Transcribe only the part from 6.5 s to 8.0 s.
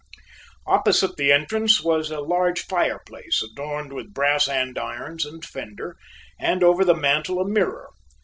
over the mantel a mirror.